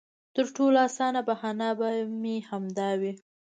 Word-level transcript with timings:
تر 0.35 0.45
ټولو 0.55 0.77
اسانه 0.87 1.21
بهانه 1.27 1.69
به 1.79 1.89
مې 2.21 2.35
همدا 2.49 2.89
وي. 3.01 3.13